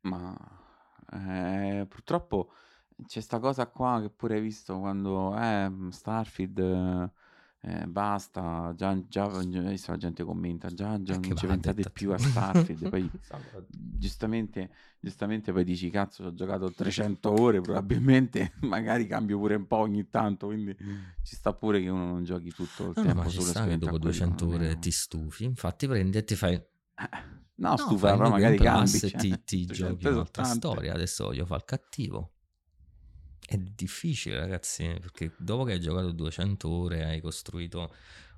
[0.00, 0.36] Ma
[1.10, 2.52] eh, purtroppo
[3.06, 7.10] c'è sta cosa qua che pure hai visto quando eh, Starfield
[7.62, 12.88] eh, basta, già, già, la gente commenta, già, già non ci pensate più a Starfield,
[12.88, 13.10] poi
[13.68, 19.76] giustamente, giustamente poi dici cazzo ho giocato 300 ore probabilmente, magari cambio pure un po'
[19.76, 20.74] ogni tanto, quindi
[21.22, 23.66] ci sta pure che uno non giochi tutto il No, no, tempo ci solo sta
[23.66, 26.54] che dopo quello, 200 non è- ore ti stufi, infatti prendi e ti fai...
[27.56, 28.98] No, No, stufa, però magari cambi.
[28.98, 32.32] Cioè, ti, ti 300 giochi un'altra storia, adesso voglio fare il cattivo.
[33.50, 37.92] È difficile ragazzi, perché dopo che hai giocato 200 ore hai costruito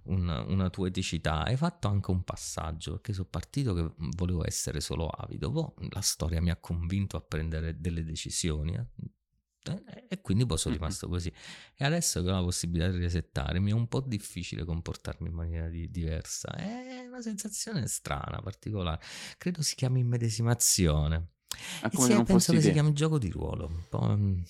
[0.04, 4.80] una, una tua eticità, hai fatto anche un passaggio, perché sono partito che volevo essere
[4.80, 8.74] solo avido, poi la storia mi ha convinto a prendere delle decisioni.
[8.74, 8.86] eh.
[9.64, 11.30] Eh, E quindi poi sono rimasto così.
[11.76, 15.34] E adesso che ho la possibilità di resettare, mi è un po' difficile comportarmi in
[15.34, 16.48] maniera di- diversa.
[16.54, 19.04] È una sensazione strana, particolare.
[19.36, 21.32] Credo si chiami immedesimazione.
[21.82, 23.66] È E sì, penso che si chiami gioco di ruolo.
[23.66, 24.40] Un po', mm,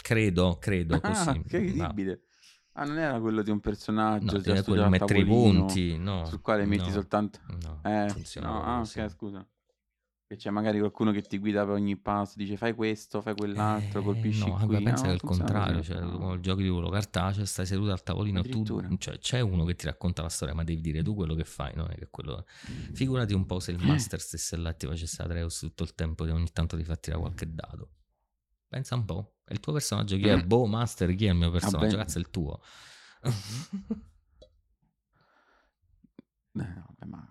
[0.00, 1.20] credo, credo così.
[1.20, 2.20] Ah, Ma- incredibile.
[2.74, 6.24] Ah, non era quello di un personaggio No, già era quello mettere i punti, no.
[6.24, 7.40] sul quale metti no, soltanto...
[7.62, 9.00] No, Eh, funziona no, ah, così.
[9.00, 9.46] ok, scusa.
[10.30, 13.98] Che c'è magari qualcuno che ti guida per ogni passo, dice fai questo, fai quell'altro,
[14.00, 14.66] Eh, colpisci no, qui.
[14.66, 16.32] vabbè, pensa no, che è il contrario, così, cioè, no.
[16.34, 18.64] il gioco di ruolo cartaceo, stai seduto al tavolino, tu,
[18.98, 21.72] cioè, c'è uno che ti racconta la storia, ma devi dire tu quello che fai,
[21.74, 22.46] non è che quello...
[22.92, 26.24] Figurati un po' se il master stesse là e ti facesse Atreus tutto il tempo
[26.24, 27.88] e ogni tanto ti fa tirare qualche dado.
[28.70, 30.36] Pensa un po', e il tuo personaggio chi è?
[30.36, 30.46] Mm.
[30.46, 31.96] Boh, master, chi è il mio personaggio?
[31.96, 32.04] Vabbè.
[32.04, 32.60] Cazzo, è il tuo.
[33.22, 33.32] Eh,
[36.52, 37.28] vabbè, ma...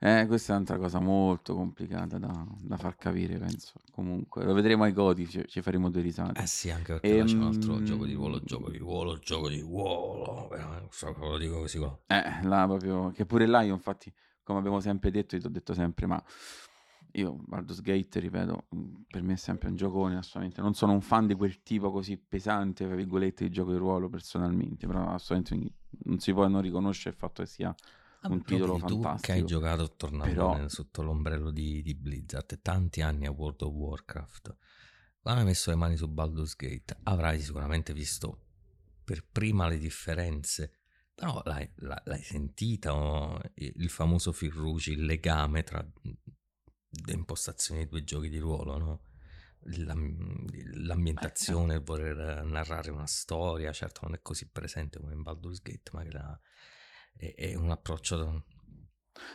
[0.00, 3.74] eh, questa è un'altra cosa molto complicata da, da far capire, penso.
[3.92, 6.40] Comunque, lo vedremo ai godi, ci, ci faremo due risate.
[6.40, 9.18] Eh sì, anche perché là c'è un altro Ehm, gioco di ruolo, gioco di ruolo,
[9.18, 10.52] gioco di ruolo.
[10.56, 11.78] Eh, so come lo dico così.
[11.78, 15.50] Eh, là proprio, che pure là io infatti, come abbiamo sempre detto, io ti ho
[15.50, 16.20] detto sempre, ma
[17.14, 20.60] io Baldur's Gate, ripeto, mh, per me è sempre un giocone, assolutamente.
[20.60, 24.08] Non sono un fan di quel tipo così pesante, tra virgolette, di gioco di ruolo
[24.08, 25.74] personalmente, però assolutamente
[26.04, 27.74] non si può non riconoscere il fatto che sia
[28.20, 29.46] Vabbè, un titolo tu che hai fantastico.
[29.46, 34.56] giocato tornando Però- sotto l'ombrello di, di Blizzard tanti anni a World of Warcraft,
[35.20, 38.40] quando hai messo le mani su Baldur's Gate avrai sicuramente visto
[39.04, 40.72] per prima le differenze,
[41.14, 45.86] però l'hai, l'hai sentita oh, il famoso Firruci, il legame tra
[47.06, 49.00] le impostazioni dei due giochi di ruolo, no?
[49.78, 50.46] L'am-
[50.86, 55.90] l'ambientazione, il voler narrare una storia, certo non è così presente come in Baldur's Gate,
[55.92, 56.38] ma la-
[57.16, 58.42] è, è un approccio da-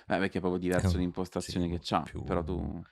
[0.08, 2.84] Eh, perché è proprio diverso l'impostazione sì, che c'ha, più- però tu...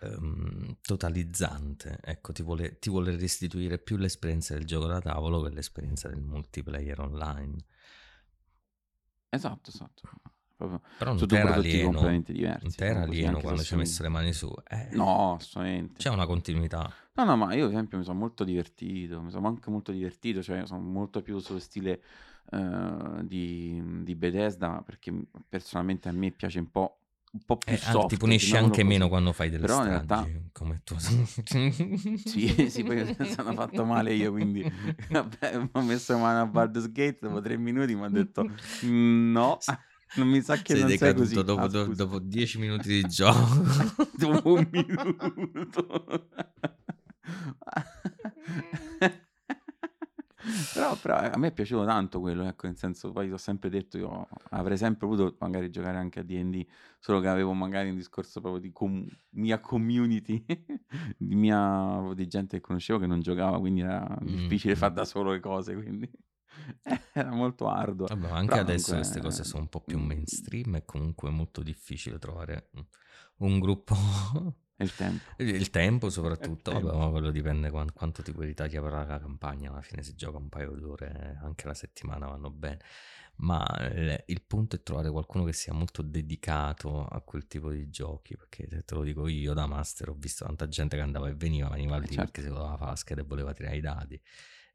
[0.00, 5.50] ehm, totalizzante, ecco, ti vuole, ti vuole restituire più l'esperienza del gioco da tavolo che
[5.50, 7.64] l'esperienza del multiplayer online.
[9.30, 10.04] Esatto, esatto.
[10.56, 10.80] Proprio...
[10.96, 12.62] Però non Sono te due era prodotti alieno, completamente diversi.
[12.62, 14.52] non te era proprio così, alieno quando ci hai messo le mani su.
[14.68, 15.98] Eh, No, assolutamente.
[15.98, 16.92] C'è una continuità.
[17.16, 20.42] No, no, ma io ad esempio mi sono molto divertito, mi sono anche molto divertito,
[20.42, 22.02] cioè sono molto più sullo stile
[22.50, 25.12] eh, di, di Bethesda, perché
[25.48, 26.98] personalmente a me piace un po',
[27.32, 28.08] un po' più Eh, soft.
[28.08, 28.88] ti chiamiamolo anche così.
[28.88, 30.96] meno quando fai delle Però stragi, realtà come tu.
[32.16, 34.64] sì, sì, poi sono fatto male io, quindi
[35.10, 38.44] vabbè, ho messo mano a Baldur's Gate dopo tre minuti, mi ha detto
[38.86, 39.58] "Mm, no,
[40.16, 41.44] non mi sa che Sei non sei decaduto così.
[41.44, 43.62] dopo, Ah, do- dopo dieci minuti di gioco.
[44.16, 46.28] dopo un minuto.
[50.74, 53.70] però, però a me è piaciuto tanto quello, ecco, nel senso, poi ti ho sempre
[53.70, 56.66] detto, io avrei sempre voluto magari giocare anche a D&D,
[56.98, 60.44] solo che avevo magari un discorso proprio di com- mia community,
[61.16, 64.76] di mia, di gente che conoscevo che non giocava, quindi era Mm, difficile mm.
[64.76, 66.10] fare da solo le cose, quindi
[67.12, 68.06] era molto arduo.
[68.06, 71.28] Vabbè, anche Però adesso comunque, queste cose sono un po' più mm, mainstream e comunque
[71.28, 72.70] è molto difficile trovare
[73.38, 73.94] un gruppo.
[74.76, 75.30] È il tempo.
[75.38, 77.04] Il tempo soprattutto, Il vabbè, tempo.
[77.04, 80.48] ma quello dipende quan- quanto ti puoi ritaglia la campagna, alla fine si gioca un
[80.48, 82.80] paio d'ore, anche la settimana vanno bene,
[83.36, 87.88] ma eh, il punto è trovare qualcuno che sia molto dedicato a quel tipo di
[87.88, 91.28] giochi, perché te te lo dico io da master, ho visto tanta gente che andava
[91.28, 92.22] e veniva, veniva lì certo.
[92.22, 94.20] perché si voleva fare la scheda e voleva tirare i dadi,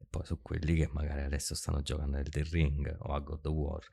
[0.10, 3.54] poi su quelli che magari adesso stanno giocando a Elden Ring o a God of
[3.54, 3.84] War,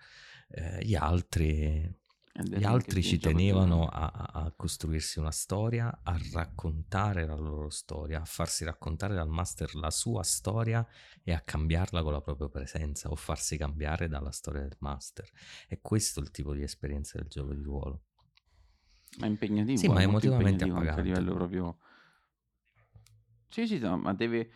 [0.48, 2.04] Eh, gli altri...
[2.38, 8.20] Gli altri è ci tenevano a, a- costruirsi una storia, a raccontare la loro storia,
[8.20, 10.86] a farsi raccontare dal master la sua storia
[11.24, 15.26] e a cambiarla con la propria presenza o farsi cambiare dalla storia del master.
[15.66, 18.02] E questo è il tipo di esperienza del gioco di ruolo.
[19.18, 21.78] Ma è impegnativo, Sì, è ma molto emotivamente impegnativo anche a livello proprio...
[23.48, 24.50] Sì, sì, no, ma deve...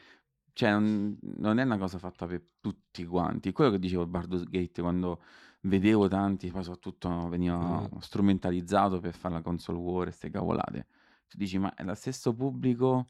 [0.61, 3.51] Cioè, non, non è una cosa fatta per tutti quanti.
[3.53, 5.23] Quello che dicevo Baldur's Gate quando
[5.63, 7.97] vedevo tanti, poi soprattutto veniva Mm.
[7.99, 10.87] strumentalizzato per fare la console war e ste cavolate.
[11.29, 13.07] Tu dici, ma è lo stesso pubblico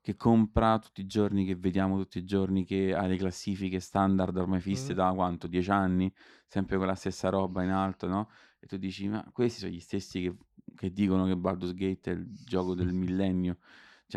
[0.00, 4.36] che compra tutti i giorni, che vediamo tutti i giorni, che ha le classifiche standard
[4.36, 4.96] ormai fisse Mm.
[4.96, 5.48] da quanto?
[5.48, 6.12] Dieci anni?
[6.46, 8.28] Sempre con la stessa roba in alto, no?
[8.60, 10.36] E tu dici, ma questi sono gli stessi che,
[10.76, 13.58] che dicono che Baldur's Gate è il gioco del millennio.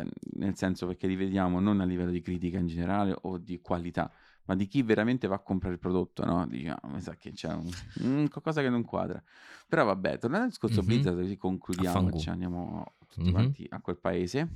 [0.01, 0.05] Cioè,
[0.35, 4.11] nel senso perché li vediamo non a livello di critica in generale o di qualità,
[4.45, 6.45] ma di chi veramente va a comprare il prodotto, no?
[6.47, 9.21] Dici, ah, mi sa che c'è un, un qualcosa che non quadra.
[9.67, 10.85] Però vabbè, tornando al discorso Mhm.
[10.85, 13.31] Blizzard, così concludiamo, ci andiamo tutti Mhm.
[13.31, 14.49] quanti a quel paese.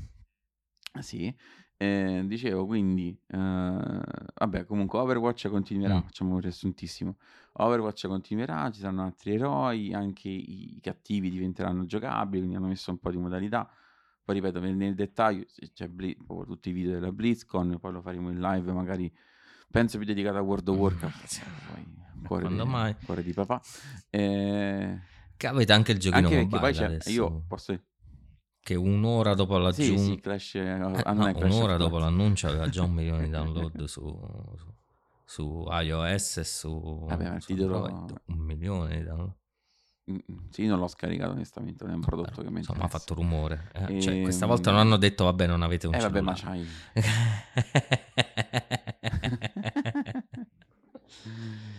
[0.93, 1.33] Ah, Sì,
[1.77, 6.01] eh, dicevo quindi, eh, vabbè, comunque Overwatch continuerà, Mm.
[6.01, 7.17] facciamo un riassuntissimo.
[7.53, 12.91] Overwatch continuerà, ci saranno altri eroi, anche i, i cattivi diventeranno giocabili, quindi hanno messo
[12.91, 13.69] un po' di modalità.
[14.23, 18.29] Poi ripeto, nel, nel dettaglio c'è Bli- tutti i video della BlizzCon, poi lo faremo
[18.29, 19.11] in live, magari
[19.69, 21.25] penso più dedicato a World of Warcraft.
[21.25, 21.41] Sì.
[21.71, 22.95] Poi, cuore, quando di, mai?
[23.03, 23.61] cuore di papà.
[24.09, 24.99] Eh,
[25.35, 27.81] Che avete anche il giochino anche perché poi mobile c'è, adesso, io posso...
[28.59, 30.01] che un'ora dopo Sì, l'aggiunta...
[30.03, 33.83] sì, Clash, eh, Eh, no, Clash un'ora dopo l'annuncio aveva già un milione di download
[33.85, 34.19] su,
[35.25, 38.05] su iOS e su, Vabbè, su titolo-.
[38.25, 39.39] Un milione di download.
[40.09, 42.85] Mm, mm, Sì, non l'ho scaricato onestamente, non è un prodotto Però, che mi insomma,
[42.85, 43.69] ha fatto rumore.
[43.73, 46.33] Eh, cioè, questa Ehm, volta non hanno detto, vabbè, non avete un Eh vabbè, ma
[46.33, 46.67] c'hai...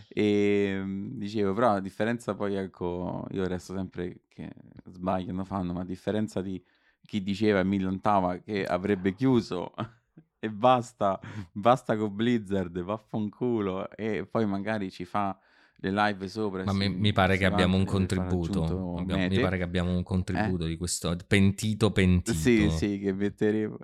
[0.08, 4.50] e mm, dicevo, però a differenza poi, ecco, io resto sempre che
[4.87, 6.62] sbagliano, fanno, ma a differenza di
[7.04, 9.72] chi diceva e millantava che avrebbe chiuso
[10.38, 11.18] e basta,
[11.52, 15.37] basta con Blizzard, vaffanculo, e poi magari ci fa
[15.82, 16.62] le live sopra.
[16.64, 18.96] Ma mi, si- mi pare che abbiamo un contributo.
[18.98, 22.36] Abbiamo- mi pare che abbiamo un contributo di questo pentito pentito.
[22.38, 23.76] Sì, sì, che metteremo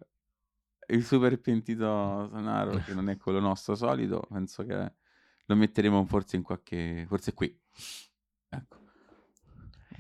[0.91, 1.85] il super pentito
[2.31, 4.93] Sonaro, che non è quello nostro solito, penso che
[5.45, 7.05] lo metteremo forse in qualche...
[7.09, 7.55] forse qui.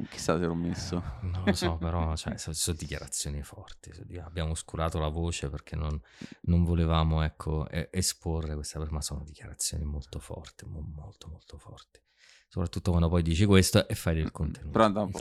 [0.08, 1.02] Chissà se l'ho messo.
[1.22, 3.90] Non lo so, però cioè, sono, sono dichiarazioni forti.
[4.22, 6.00] Abbiamo oscurato la voce perché non,
[6.42, 12.00] non volevamo ecco, esporre questa ma sono dichiarazioni molto forti, mo- molto molto forti.
[12.48, 14.70] Soprattutto quando poi dici questo e fai del contenuto.
[14.70, 15.20] Però dopo...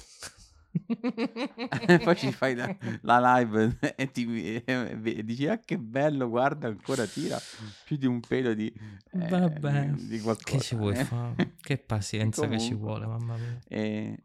[1.87, 4.63] E poi ci fai la, la live e, ti, e-
[5.03, 7.39] e dici ah che bello guarda ancora tira
[7.83, 11.03] più di un pelo di, eh, Vabbè, di, qualcosa che ci vuoi eh.
[11.03, 11.55] fare?
[11.67, 13.05] Che pazienza che ci Comunque.
[13.05, 13.59] vuole, mamma mia.
[13.67, 14.21] E...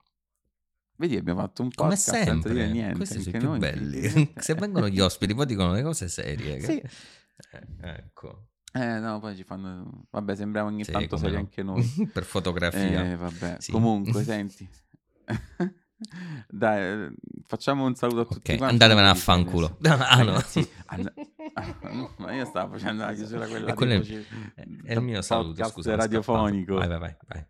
[0.96, 2.96] Vedi, abbiamo fatto un Come podcast senza sempre, dire niente.
[2.96, 3.96] questi sono i più noi, belli.
[3.96, 4.40] incredibilmente.
[4.42, 6.56] Se vengono gli ospiti, poi dicono le cose serie.
[6.58, 6.76] che- Sì.
[6.80, 8.46] Eh, ecco.
[8.74, 10.04] Eh, no, poi ci fanno...
[10.10, 11.38] Vabbè, sembriamo ogni Sì, tanto come seri no.
[11.40, 11.62] anche
[12.02, 12.10] noi.
[12.12, 13.04] per fotografia.
[13.10, 13.56] Eh, vabbè.
[13.58, 13.72] Sì.
[13.72, 14.68] Comunque, senti.
[16.48, 17.12] Dai, eh,
[17.46, 18.74] facciamo un saluto a tutti Ok, quanti.
[18.74, 19.78] andatevene a fanculo.
[19.84, 20.40] Ah, no.
[20.86, 21.12] And-
[22.18, 24.24] ma io stavo facendo la chiusura quella E quello è-
[24.84, 25.94] È, il mio saluto, scusa.
[25.94, 26.74] radiofonico.
[26.76, 27.16] Vai, vai, vai.
[27.28, 27.46] vai.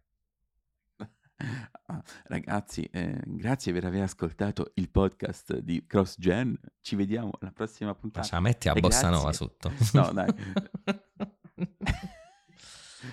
[1.87, 6.59] Ah, Ragazzi, eh, grazie per aver ascoltato il podcast di CrossGen.
[6.81, 8.27] Ci vediamo alla prossima Ma puntata.
[8.27, 9.73] ce la metti a E bossa nova sotto.
[9.95, 10.29] No, dai.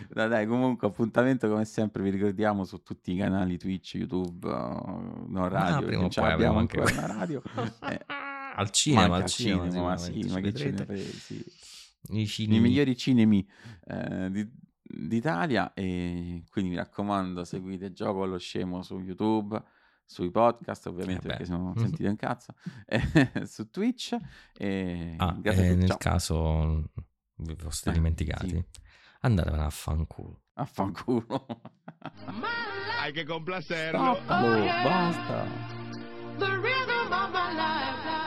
[0.08, 5.26] Dai, dai, comunque appuntamento come sempre vi ricordiamo su tutti i canali Twitch, YouTube, uh,
[5.28, 7.42] no radio, Ah, prima o poi ancora anche- una radio.
[7.90, 8.06] Eh,
[8.56, 11.46] Al cinema, ma al cinema, ma sicuramente, sì, ma che frega, sì.
[12.12, 13.48] I I migliori cinemi
[13.88, 14.52] eh, di-
[14.92, 19.62] d'Italia e quindi mi raccomando seguite Gioco allo Scemo su YouTube
[20.04, 22.54] sui podcast ovviamente Eh perché se no non sentite un cazzo
[22.88, 23.02] e
[23.46, 24.18] su Twitch
[24.58, 26.84] e Ah, grazie a e tutti nel ciao caso
[27.36, 28.66] vi foste Eh, dimenticati, sì.
[29.22, 30.42] andatevene a fanculo.
[30.54, 31.62] affanculo
[33.02, 34.16] Hay que complacerlo.
[34.16, 35.46] stoppalo basta
[36.38, 38.19] The rhythm of my life.